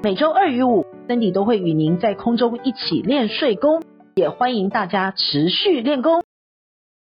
[0.00, 3.82] 每周二与五，Cindy 都会与您在空中一起练睡功，
[4.14, 6.22] 也欢迎大家持续练功。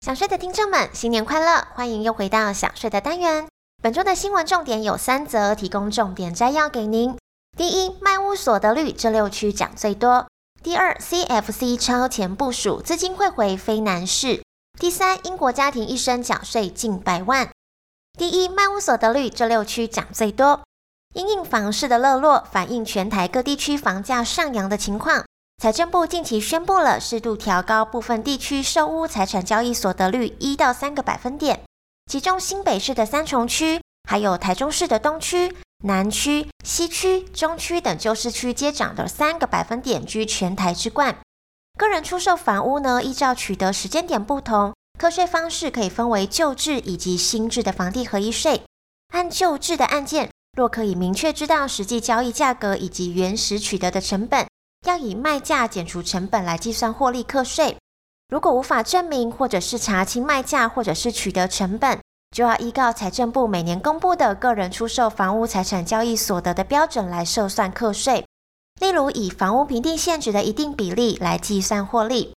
[0.00, 1.68] 想睡的听众们，新年快乐！
[1.74, 3.46] 欢迎又回到想睡的单元。
[3.82, 7.14] 本周的新闻重点有三则，提供重点摘要给您。
[7.58, 10.26] 第一，卖屋所得率这六区涨最多。
[10.62, 14.42] 第二，CFC 超前部署，资金汇回非难事。
[14.80, 17.50] 第三，英国家庭一生缴税近百万。
[18.18, 20.62] 第一，卖屋所得率这六区涨最多。
[21.18, 25.24] 因应房市的热络，反映全台各地区房价上扬的情况，
[25.60, 31.60] 财政部近期宣布了适度调高部分地区售屋财产交易所得率一到三个百分点，
[32.06, 35.52] 其中新北市的三重区，还有台中市的东区、
[35.82, 41.18] 南区、西区、中区等旧市区接涨的三个百分点居全台之冠。
[41.76, 48.62] 个人出售房屋呢，依照取得时间点不同，课税方式可以分为旧制以及新制的房地合一税。
[49.12, 54.44] 按旧制的案件，若可以明确知道实际交易价格以及原始取得的成本，
[54.84, 57.76] 要以卖价减除成本来计算获利课税。
[58.28, 62.00] 如果无法证明或者是查清卖价或者是取得成本，
[62.34, 68.24] 就要依照财政部每年公布的个人出售房屋财产交易所得的标准来设算课税。
[68.80, 72.34] 例如，以房屋评定现值的一定比例来计算获利，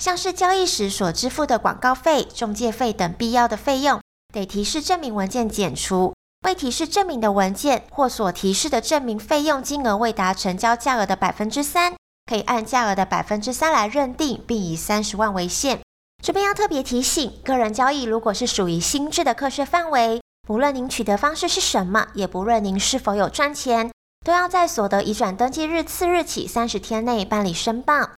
[0.00, 4.00] 像是交易时所支付的广告费、中介费等必要的费用，
[4.34, 6.12] 得提示证明文件减除。
[6.42, 11.94] 未提示证明的文件或所提示的证明费用金额未达成交价额的百分之三，
[12.26, 15.80] 可以按价额的百分之三来认定，并以三十万为限。
[16.22, 23.90] 这边要特别提醒，个人交易如果是属于新制的课税范围，无论您取得方式是什么，也不论您是否有赚钱，
[24.24, 28.10] 都要在所得移转登记日次日起三十天内办理申报。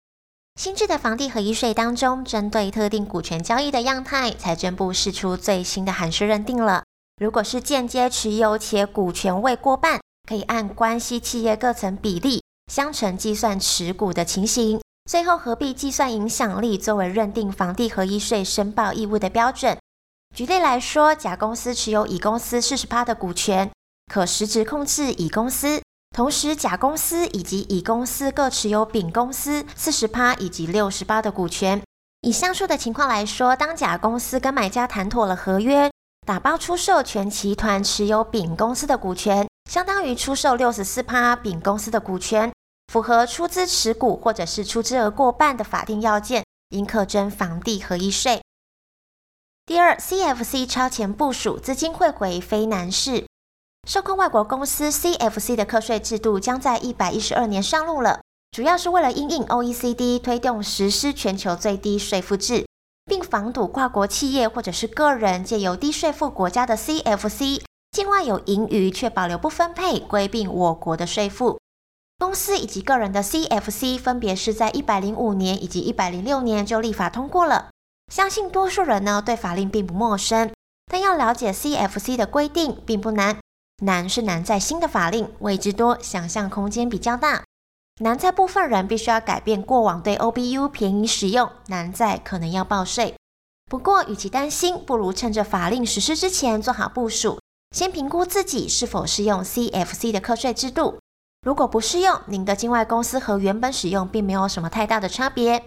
[0.59, 6.83] 新制的房地合一税当中，针对特定股权交易的样态，财政部释出最新的函释认定了。
[7.21, 19.77] 如果是间接持有且股权未过半，可以按关系企业各层比例相乘计算持股的情形，最后合并计算影响力作为认定房地合一税申报义务的标准。
[20.35, 23.69] 举例来说，甲公司持有乙公司四十趴的股权，
[24.11, 25.79] 可实质控制乙公司；
[26.17, 31.79] 同时，甲公司以及乙公司各持有丙公司四十趴以及六十趴的股权。
[32.21, 35.91] 以上述的情况来说，当甲公司跟买家谈妥了合约。
[36.25, 42.53] 打包出售全集团持有丙公司的股权，相当于出售六十四趴丙公司的股权，
[42.93, 48.41] 符合出资持股或者是出资额过半的法定要件，应课征房地合一税。
[49.65, 53.25] 第二，CFC 超前部署，资金汇回非难事。
[53.87, 58.21] 受控外国公司 CFC 的课税制度将在一百一十二年上路了，
[58.51, 62.67] 主要是为了因应 OECD 推动实施全球最低税负制。
[63.31, 71.57] 防堵跨国企业或者是个人借由低税负国家的 CFC 境外有盈余却保留不分配，规避我国的税负。
[72.19, 77.69] 公司以及个人的 CFC 分别是在一百零五年以及一百零六年就立法通过了。
[78.11, 80.51] 相信多数人呢对法令并不陌生，
[80.91, 83.39] 但要了解 CFC 的规定并不难，
[83.85, 87.43] 难是难在新的法令未知多，想象空间比较大。
[88.01, 93.15] 难在部分人必须要改变过往对 OBU 便宜使用，难在可能要报税。
[93.71, 97.39] 不过，与其担心，不如趁着法令实施之前做好部署，
[97.73, 100.99] 先评估自己是否适用 CFC 的课税制度。
[101.41, 105.63] 如果不适用，您的境外公司和原本使用并没有什么太大的差别。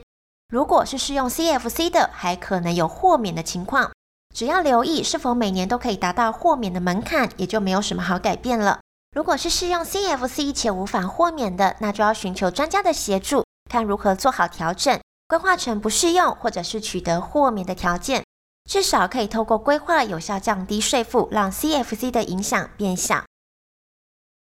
[0.50, 3.90] 如果是适用 CFC 的，还可能有豁免的情况，
[4.34, 8.80] 只要留意是否每年都可以达到豁免的门槛，也就没有什么好改变了。
[9.16, 18.22] 如果是适用 CFC 且无法豁免的，那就要寻求专家的协助，看如何做好调整，规划成不适用或者是取得豁免的条件，
[18.68, 23.24] 至少可以透过规划有效降低税负，让 CFC 的影响变小。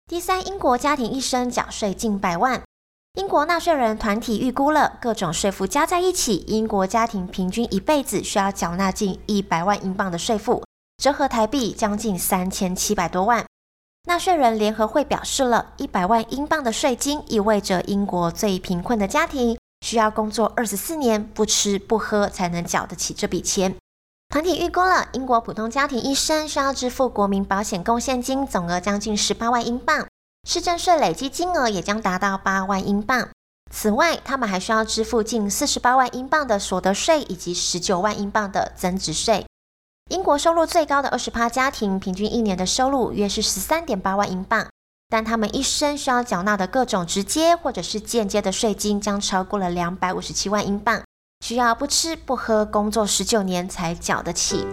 [0.06, 2.62] 第三，英国家庭一生缴税近百万，
[3.14, 10.64] 英国纳税人团体预估了各种税负加在一起，英国家庭平均一辈子需要缴纳近一百万英镑的税负，
[10.96, 13.44] 折合台币将近三千七百多万。
[14.04, 23.76] 纳税人联合会表示了，一百万英镑的税金意味着英国最贫困的家庭需要工作二十四年不吃不喝才能缴得起这笔钱。
[24.28, 30.06] 团体预估了英国普通家庭一生需要支付国民保险贡献金总额将近十八万英镑，
[30.48, 33.28] 市政税累计金额也将达到八万英镑。
[33.72, 39.46] 此外，他们还需要支付近四十八万英镑的所得税以及十九万英镑的增值税。
[40.10, 44.68] 英国收入最高的二十趴家庭，平均一年的收入约是十三点八万英镑，
[45.10, 51.02] 但他们一生需要缴纳的各种直接或者是间接的税金，将超过了两百五十七万英镑，
[51.44, 54.64] 需要不吃不喝工作十九年才缴得起。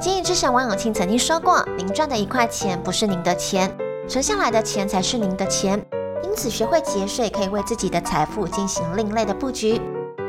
[0.00, 3.76] 经营之神王永庆曾经说过：“您赚的一块钱不是您的钱，
[4.08, 5.84] 存下来的钱才是您的钱。”
[6.22, 9.80] 因此，学会节税可以为自己的财富进行另类的布局。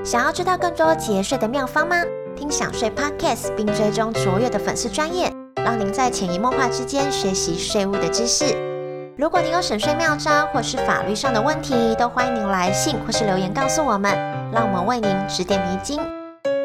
[0.04, 1.95] 想要知道更多节税的妙方吗？
[2.36, 5.31] 听享税 Podcast，并追踪卓越的粉丝专业，
[5.63, 8.73] 让您在潜移默化之间学习税务的知识。
[9.15, 14.12] 如果您有省税妙招或是法律上的问题，都欢迎您来信或是留言告诉我们，
[14.51, 16.01] 让我们为您指点迷津。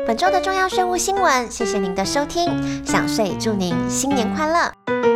[0.07, 2.51] 本周的重要税务新闻，谢谢您的收听，
[2.87, 5.08] 想税祝您新年快乐。